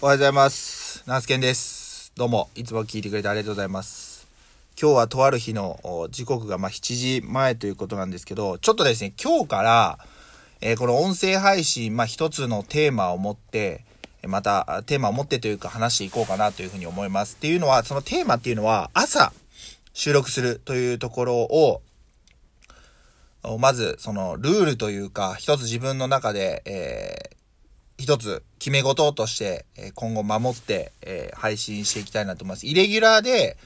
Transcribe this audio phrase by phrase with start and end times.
[0.00, 1.02] おはようございます。
[1.06, 2.12] ナースケンです。
[2.14, 4.28] どうも、いつも聞いてくれてありがとうございます。
[4.80, 9.98] 今日はとある日の時刻がま7時前ということなんですけど、ちょっとですね、今日から、
[10.60, 13.84] えーこの音声配信、まあ一つのテーマを持って、
[14.24, 17.34] またテーマを持ってというか話していこうかなというふうに思います。
[17.34, 19.32] っていうのは、そのテーマっていうのは朝
[19.94, 21.82] 収録するというところを、
[23.58, 27.37] まず、その、ルールというか、一つ自分の中で、えー
[27.98, 32.66] 一つ決め事として、え今後守って、え配信していきたいなと思います。
[32.66, 33.58] イレギュラーで、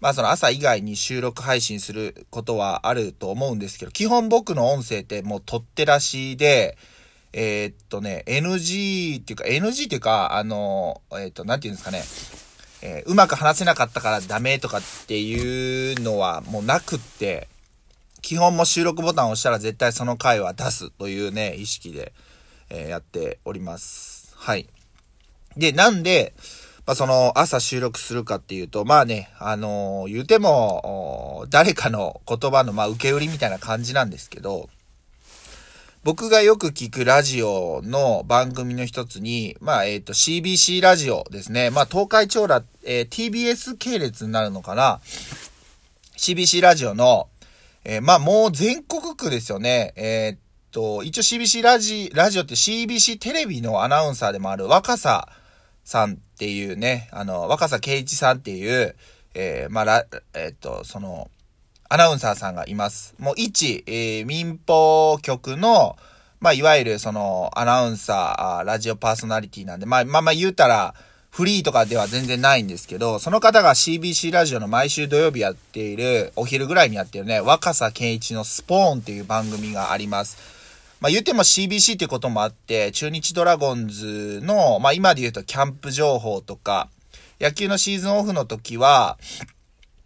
[0.00, 6.76] まあその朝以外に収録配信することはあると思うんですけど、基本僕の音声ってもう取ってらしで、
[7.32, 12.02] えーっとね、NG っていうか、NG っていうか、あの、えーっと、なんていうんですかね、
[12.82, 17.48] えーうまく話せなかったからダメとかっていうのはもうなくって、
[18.20, 22.12] 基本も収録ボタンを押したら絶対その回は出すというね、意識で、
[22.70, 24.34] えーやっております。
[24.36, 24.68] はい。
[25.56, 26.34] で、なんで、
[26.86, 34.68] まあ、その朝収録するかっていうと、まあね、あのー言うても、誰かの言葉の、まあ、受け売りみたいな感じなんですけど、
[36.04, 41.70] 僕がよく聞くラジオの番組の一つに、まあ、えっ、と、CBC ラジオですね。
[41.70, 45.00] まあ、東海町ラ、えー TBS 系列になるのかな
[46.16, 47.28] ?CBC ラジオの、
[47.82, 49.92] えーまあ、もう全国区ですよね。
[49.96, 50.38] えーっ
[50.76, 55.26] と、一応 CBC ラジ、ラジオって CBC テレビのアナウンサーでもある若狭
[55.84, 58.94] さんっていうね、あの、若狭圭一さんっていう、
[59.34, 61.30] えーまあ、ら、えーと、その、
[61.88, 63.14] アナウンサーさんがいます。
[63.18, 65.96] もう一、えー民放局の、
[66.40, 70.94] まあ、いわゆるその、アナウンサー、あーラジオパーソナリティなんで、まあ、まあまあ言うたら、
[71.30, 80.55] フリーとかでは全然ないんですけど、その方が CBC ラジオの毎週土曜日やっている、お昼ぐらいにやってるね、若狭健一のスポーンっていう番組があります。
[81.00, 86.88] まあ言っても CBC ってこともあって、中日ドラゴンズの、まあ今で言うとキャンプ情報とか、
[87.40, 89.18] 野球のシーズンオフの時は、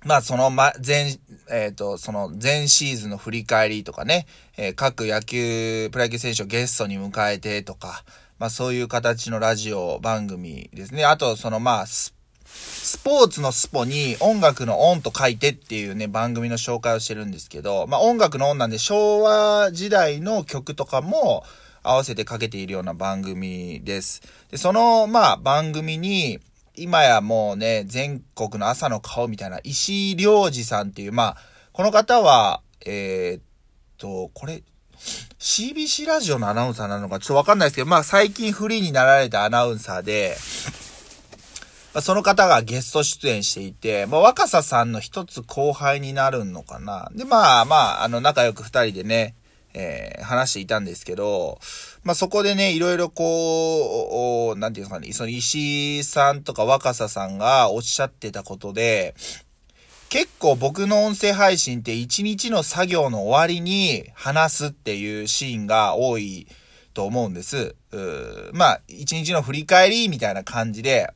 [0.04, 1.18] まあそのま、前、
[1.50, 4.26] えっ、と、その前シーズンの振り返りとかね、
[4.56, 8.02] えー各野球、プロ野球選手をゲストに迎えてとか、
[8.38, 11.04] まあそういう形のラジオ番組ですね。
[11.04, 11.86] あとそのまあ、
[12.52, 21.44] スポーツのスポに音楽のオンと書いてっていうね、番組の紹介をしてるんですけど、まあ音楽のオンなんで昭和時代の曲とかも
[21.82, 24.22] 合わせてかけているような番組です。
[24.50, 26.40] で、そのまあ番組に、
[26.76, 31.36] 今やもうね、全国の朝の顔みたいな石井良二さんっていう、まあ、
[31.72, 33.42] この方は、えーっ
[33.98, 34.62] と、これ、
[35.38, 40.36] CBC ラジオのアナウンサーなのかちょっとわかんないですけど、まあ最近フリーになられたアナウンサーで、
[41.92, 47.10] まあ、その方がゲスト出演していて、まあ、若狭さんの一つ後輩になるのかな。
[47.14, 49.34] で、まあまあ、あの、仲良く二人でね、
[49.74, 51.58] えー話していたんですけど、
[52.04, 59.14] まあそこでね、いろいろこう、おなんていうんですかね、その石井さんとか若狭さんがおっしゃってたことで、
[60.08, 66.46] 結構僕の音声配信って一日の作業の終わりに話すっていうシーンが多い
[66.94, 67.74] と思うんです。
[67.92, 71.10] うまあ、一日の振り返りみたいな感じで、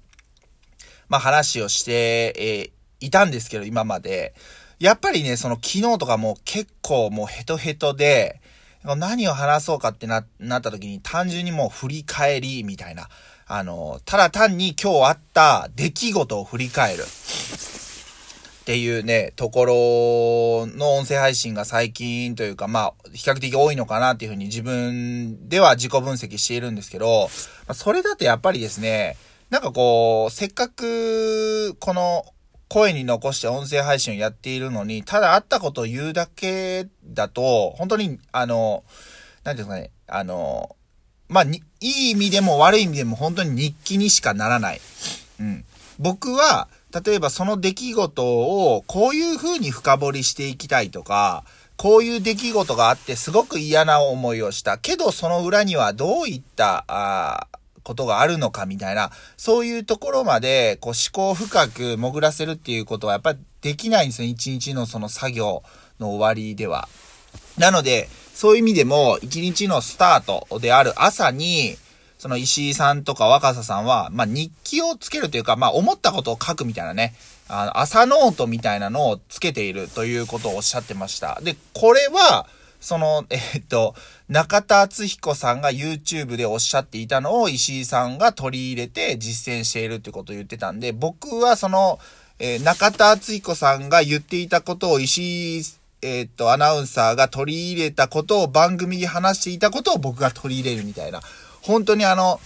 [1.15, 4.35] まあ話をして、えーいたんですけど、今まで。
[4.79, 8.41] やっぱりね、その昨日とかも結構もうヘトヘトで、
[8.83, 13.09] 何を話そうかってな、なった時に単純にもう振り返りみたいな。
[13.47, 17.03] あの、ただ単に今日あった出来事を振り返る。
[17.03, 19.75] っていうね、ところ
[20.79, 27.29] の音声配信が最近というか、まあ、比較的多いのかなっていうふうに自分では自己分析しているんですけど、
[27.69, 29.19] まそれだとやっぱりですね、
[29.51, 32.25] なんかこう、せっかく、この、
[32.69, 38.83] 声に残して音声配信をやっているのに、ただあったことを言うだけだと、本当に、あの、
[39.45, 40.75] なんていうんですかね、あの、
[41.29, 44.81] まあ、に、いい意味でも悪い意味でも本当に日記にしかならない。
[45.41, 45.65] うん。
[45.99, 46.69] 僕は、
[47.05, 51.45] 例えばその出来事をこういう風に深掘りしていきたいとか、
[51.77, 54.79] こういう出来事があってすごく嫌な思いをした。
[54.79, 64.29] けどその裏にはどういった、あーことがあるのかみたいな、そういうところまで、こう思考深く潜らせるっていうことはやっぱりできないんですよ。
[64.29, 65.63] 一日のその作業
[66.01, 66.89] の終わりでは。
[67.59, 71.77] なので、そういう意味でも、一日のスタートである朝に、
[72.19, 77.15] その石井さんとか若狭さんは、まあ日記をつけるというか、まあ思ったことを書くみたいなね、
[77.49, 81.41] あの朝ノートみたいなのをつけているということをおっしゃってました。
[81.43, 82.47] で、これは、
[82.85, 83.95] その、 えっと、
[84.29, 91.99] 中田敦彦さんが YouTube でおっしゃっていたのを石井さんが取り入れて実践しているってことを言ってたんで、僕はその、
[92.39, 95.63] えー中田敦彦さんが言っていたことを石井、
[96.03, 101.23] えーっと、アナウンサーが取り入れたことを番組で話していたことを僕が取り入れるみたいな。
[101.63, 102.41] 本当にあの、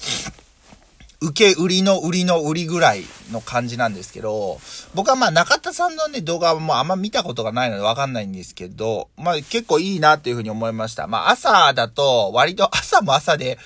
[1.21, 4.61] 受け売りの売りの売りぐらいの感じなんですけど、
[4.95, 11.09] 僕はまあ中田さんのね、動画はもうあんま見たことがないのでわかんないんですけど、まあ結構いいなっていうふうに思いました。
[11.09, 13.59] まあ朝だと、割と 朝も朝で、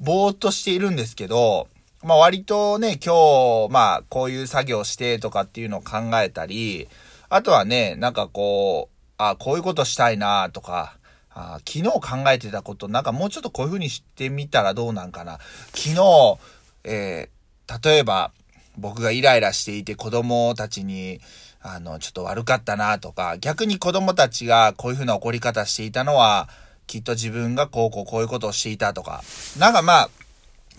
[0.00, 1.68] ぼーっとしているんですけど、
[2.02, 6.88] まあ割とね、今日、まあこういう作業してとかっていうのを考えたり、
[7.30, 10.98] あとはね、なんかこう、あ、こういうことしたいなとか、
[11.30, 15.38] あ昨日考えてたこと、なんかもうちょっとこういう風にしてみたらどうなんかな。
[15.74, 16.38] 昨日、
[16.84, 18.32] えー、例えば、
[18.76, 21.20] 僕がイライラしていて子供たちに、
[21.60, 26.48] あの、ちょっと悪かったなとか、逆に子供たちがこういう風な怒り方していたのは、
[26.86, 29.22] きっと自分がこうこうこういうことをしていたとか、
[29.58, 30.10] なんかまあ、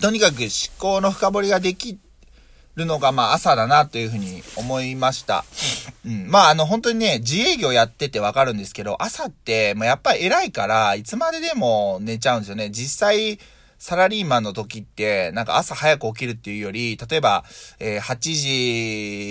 [0.01, 0.49] とにかく思
[0.79, 1.99] 考の深掘りができ
[2.75, 5.43] るのがまあ朝だなというふうに思いました。
[6.05, 6.27] うん。
[6.29, 12.69] まああの本当にね、自営業やっててわかるんですけど、朝って、まあ、やっぱり偉いから、いつまででも寝ちゃうんですよね。
[12.71, 13.39] 実際、
[13.79, 17.45] サラリーマンの時って、なんか朝早く起きるっていうより、例えば、
[17.79, 18.17] えー、8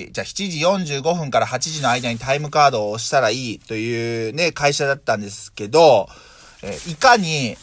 [0.07, 6.09] 時、じゃあ7時45分から8時の間にタイムカードを押したらいいというね、会社だったんですけど、
[6.63, 7.59] えー、いかに、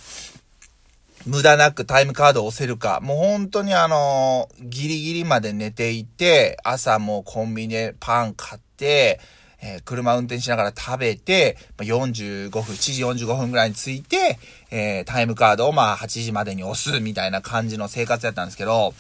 [1.26, 3.00] 無駄なくタイムカードを押せるか。
[3.02, 9.20] もう本当にあの、ギリギリまで寝ていて、朝もコンビニでパン買って、
[9.66, 14.38] えー、車運転しながら食べて、45分、7時45分ぐらいに着いて、
[14.70, 18.94] えー、タイムカードをまあ8時までに押すみたいな感じの生活やったんですけど、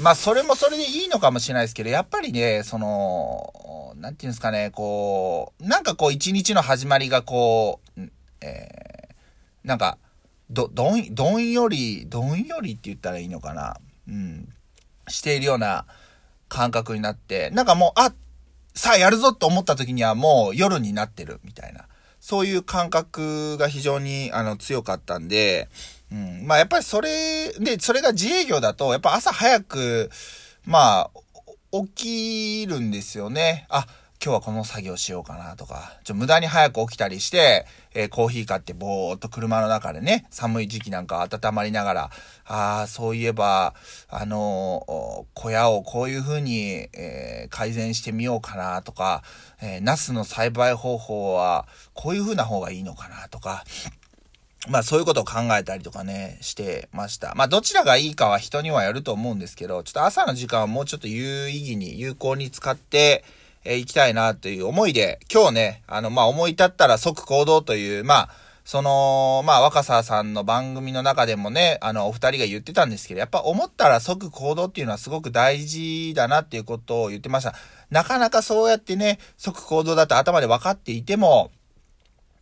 [0.00, 8.00] まあそれもそれでいいのかもしれないですけど、やっぱりね、その、なんていうんですかね、こう、なんかこう一日の始まりがこう、
[8.40, 9.98] えー、なんか、
[10.48, 13.76] ど、どん、どんより、どんよりって言ったらいいのかな。
[14.08, 14.48] うん。
[15.08, 15.84] しているような
[16.48, 18.12] 感覚になって、なんかもう、あ、
[18.74, 21.86] さあやるぞと思った時にはもう夜になってるみたいな。
[22.20, 25.68] そういう感覚が非常にあの強かったんで、
[26.12, 26.46] うん。
[26.46, 30.10] まあやっぱりそれ、で、それが自営業だと、やっぱ朝早く、
[30.66, 31.10] まあ、
[31.94, 33.66] 起きるんですよね。
[33.70, 33.86] あ、
[34.22, 37.64] 今日はこの作業しようかなとか、ちょ、無駄に早く起きたりして、
[37.94, 42.10] えー、コーヒー買ってぼーっと車の中でね、寒い時期なんか温まりながら、
[42.44, 43.72] ああ、そういえば、
[44.10, 49.22] あのー、小屋をこういう風に、えー、改善してみようかなとか、
[49.62, 53.64] えー、ナスの栽培方法はこういう風な方がいいのかなとか、
[54.68, 57.34] まあそういうことを考えたりとかね、してました。
[57.36, 63.24] まあどちらがいいかは人にはやると思うんですけど、ちょっと朝の時間はもうちょっと有意義に、有効に使って、
[63.64, 68.30] えー、行きたいなという思いで、今日ね、あの、まあ、思い立ったら即行動という、まあ、
[68.64, 77.54] その、まあ、若狭さんの番組の中でもね、あの、お二人が言ってたんですけど、やっぱ思ったら即行動っていうのはすごく大事だなっていうことを言ってました。
[77.90, 81.50] なかなかそうやってね、即行動だと頭で分かっていても、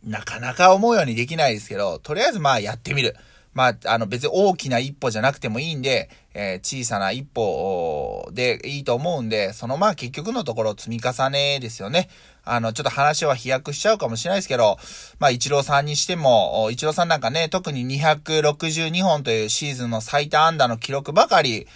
[0.03, 3.15] なかなか思うようにできないですけど、とりあえずまあやってみる。
[3.53, 6.09] まあ、あの別に大きな一歩じゃなくてもいいんで、
[6.41, 12.07] えー、小さな一歩でいいと思うんで、そのまあ結局のところ積み重ねですよね。
[12.45, 14.77] あの、ちょっと話は飛躍しちゃうかもしれないですけど、
[15.19, 21.67] まあ、一郎さんにしても、一郎さんなんかね、特に262本というシーズンの最多安打の記録ばかり、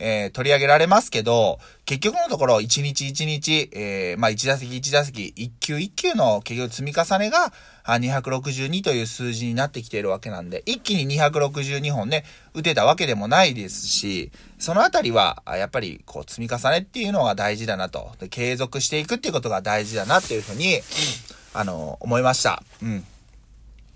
[0.00, 7.52] えー、取り上げられますけど、結局のところ、1日1日、えー、まあ、1打席1打席、1球1球の結局積み重ねが、
[7.84, 12.24] 262という数字になってきているわけなんで、一気に262本ね、
[12.54, 18.12] 打てたわけでもないですし、そのあたりは、やっぱり、こう、積み重ねっていうのが大事だなと。
[18.18, 20.80] で継続していくっていうことが大事だなっていうふうに、
[21.52, 22.62] あの、思いました。
[22.82, 23.04] うん。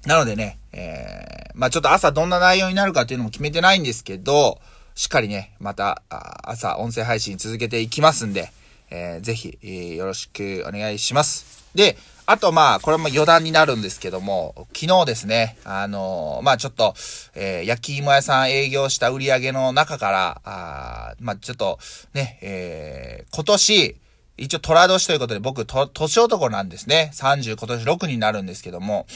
[0.07, 4.61] なのでね、えー、まあちょっと朝どんな内容になるかっていうのも決めてないんですけど、
[4.95, 6.03] しっかりね、また、
[6.45, 8.53] 朝音声配信続けていきますんで、
[8.91, 11.67] えー、ぜひ、えー、よろしくお願いします。
[11.75, 11.97] で、
[12.27, 16.95] あとまあ、これも余談になるんですけども、昨日ですね、あのー、まあちょっと、
[17.35, 21.81] えー、焼き芋屋さん営業した売り上げの中から、あまあちょっと、
[22.15, 23.97] ね、えー、今年、
[24.37, 27.11] 一応虎年ということで僕、と、年男なんですね。
[27.15, 29.07] 30、今年6になるんですけども。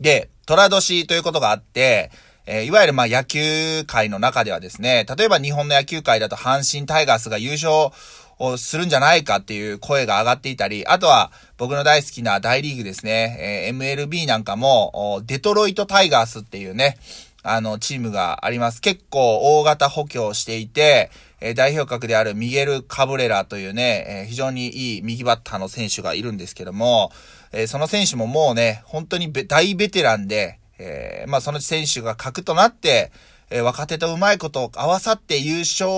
[0.00, 2.10] で、虎年ということがあって、
[2.46, 7.92] えー、いわゆるまあ野球界の中ではですね、例えば日本の野球界だと阪神タイガースが優勝
[8.38, 16.96] をするんじゃないかっていう声が上がっていたり、あとは僕の大好きな大リーグですね、えー、MLB なんかも、デトロイトタイガースっていうね、
[17.42, 18.80] あの、チームがあります。
[18.80, 27.12] 結構大型補強していて、えー、代表格であるミゲル・カブレラというね、えー、非常にいい右バッターの選手がいるんですけども、
[27.52, 33.12] えー、その選手ももうね、本当に大ベテランで、えー、まあその選手が核となって、
[33.50, 35.90] えー、若手とうまいことを合わさって優勝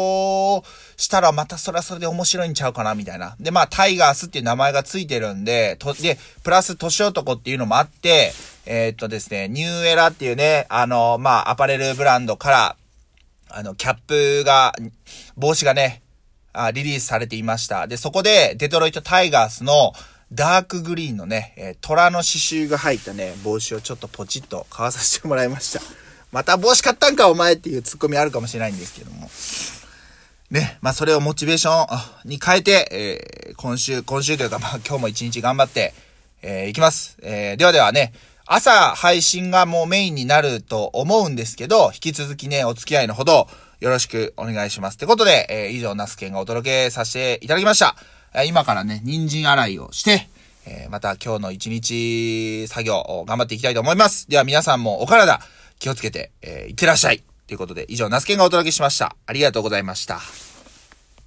[0.96, 3.36] したらまたそれはそれで面白いんちゃうかな、みたいな。
[3.38, 8.32] で、まあ、タイガースっていう名前がついてるんで、と、で、プラス年男っていうのもあって、
[8.64, 12.76] えー、っとですね、ニューエラっていうね、あの、まあ、アパレルブランドから、
[13.50, 14.72] あの、キャップが、
[15.36, 16.02] 帽子がね、
[16.54, 17.86] あリリースされていました。
[17.86, 19.92] で、そこで、デトロイトタイガースの
[20.34, 25.80] ダークグリーンのね、えー、虎の刺繍が入ったね、帽子をちょっとポチッと買わさせてもらいました。
[26.32, 29.30] また帽子買ったんかお前っていうツッコミあるかもしれないんですけども。
[30.50, 31.86] ね、まあそれをモチベーショ
[32.26, 35.92] ンに変えて、えー、今週、今週というかまあ今日も一日頑張って、
[36.40, 37.18] えー、いきます。
[37.22, 38.14] えー、ではではね、
[38.46, 43.48] 朝配信がもうメインになると思うんですけど、引き続きね、お付き合いのほど
[43.80, 44.94] よろしくお願いします。
[44.94, 47.96] ってことで、えー、以上、ナスケンがお届けさせていただきました。
[48.34, 50.28] え、今からね、人参洗いをして、
[50.66, 54.28] え、また今日の一日作業を頑張っていきたいと思います。
[54.28, 55.40] では皆さんもお体
[55.78, 57.22] 気をつけて、えー、いってらっしゃい。
[57.46, 59.16] ということで、以上、ナスケンがお届けしました。
[59.26, 60.51] ありがとうございました。